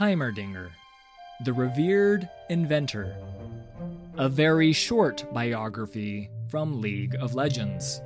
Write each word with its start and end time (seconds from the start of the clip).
Heimerdinger, 0.00 0.70
the 1.44 1.52
revered 1.52 2.26
inventor. 2.48 3.14
A 4.16 4.30
very 4.30 4.72
short 4.72 5.26
biography 5.34 6.30
from 6.48 6.80
League 6.80 7.14
of 7.16 7.34
Legends. 7.34 8.00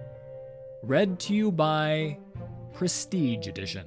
Read 0.83 1.21
to 1.21 1.35
you 1.35 1.53
by 1.53 2.19
Prestige 2.73 3.47
Edition. 3.47 3.87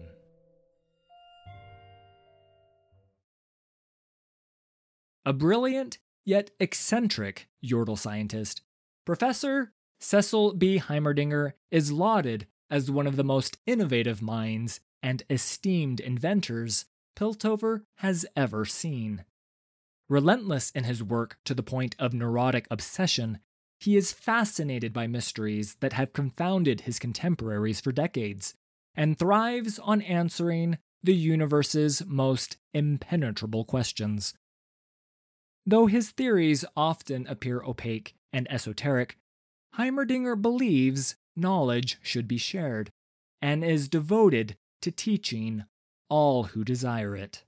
A 5.25 5.33
brilliant 5.33 5.97
yet 6.23 6.51
eccentric 6.61 7.49
Yordle 7.61 7.97
scientist, 7.97 8.61
Professor 9.05 9.73
Cecil 9.99 10.53
B. 10.53 10.79
Heimerdinger 10.79 11.51
is 11.71 11.91
lauded 11.91 12.47
as 12.71 12.89
one 12.89 13.05
of 13.05 13.17
the 13.17 13.25
most 13.25 13.57
innovative 13.67 14.21
minds 14.21 14.79
and 15.03 15.23
esteemed 15.29 15.99
inventors 15.99 16.85
Piltover 17.17 17.81
has 17.95 18.27
ever 18.35 18.63
seen. 18.63 19.25
Relentless 20.07 20.69
in 20.69 20.83
his 20.83 21.01
work 21.01 21.39
to 21.45 21.55
the 21.55 21.63
point 21.63 21.95
of 21.97 22.13
neurotic 22.13 22.67
obsession, 22.69 23.39
he 23.79 23.97
is 23.97 24.13
fascinated 24.13 24.93
by 24.93 25.07
mysteries 25.07 25.77
that 25.79 25.93
have 25.93 26.13
confounded 26.13 26.81
his 26.81 26.99
contemporaries 26.99 27.81
for 27.81 27.91
decades, 27.91 28.53
and 28.95 29.17
thrives 29.17 29.79
on 29.79 30.03
answering 30.03 30.77
the 31.01 31.15
universe's 31.15 32.03
most 32.05 32.57
impenetrable 32.75 33.65
questions. 33.65 34.35
Though 35.65 35.87
his 35.87 36.11
theories 36.11 36.65
often 36.75 37.25
appear 37.25 37.63
opaque 37.63 38.13
and 38.31 38.45
esoteric, 38.51 39.17
Heimerdinger 39.75 40.39
believes 40.39 41.15
knowledge 41.35 41.97
should 42.03 42.27
be 42.27 42.37
shared, 42.37 42.91
and 43.41 43.63
is 43.63 43.89
devoted 43.89 44.55
to 44.83 44.91
teaching 44.91 45.65
all 46.09 46.43
who 46.43 46.63
desire 46.63 47.15
it. 47.15 47.43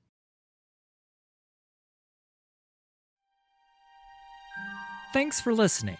Thanks 5.11 5.41
for 5.41 5.53
listening. 5.53 5.97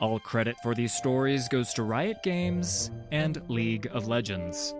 All 0.00 0.18
credit 0.20 0.56
for 0.62 0.74
these 0.74 0.94
stories 0.94 1.48
goes 1.48 1.74
to 1.74 1.82
Riot 1.82 2.22
Games 2.22 2.90
and 3.10 3.42
League 3.48 3.88
of 3.92 4.08
Legends. 4.08 4.74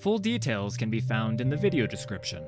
Full 0.00 0.18
details 0.18 0.76
can 0.76 0.90
be 0.90 1.00
found 1.00 1.40
in 1.40 1.48
the 1.48 1.56
video 1.56 1.86
description. 1.86 2.44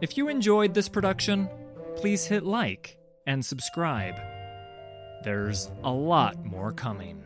If 0.00 0.16
you 0.16 0.28
enjoyed 0.28 0.74
this 0.74 0.88
production, 0.88 1.48
please 1.96 2.26
hit 2.26 2.44
like 2.44 2.98
and 3.26 3.44
subscribe. 3.44 4.14
There's 5.24 5.70
a 5.82 5.90
lot 5.90 6.44
more 6.44 6.72
coming. 6.72 7.24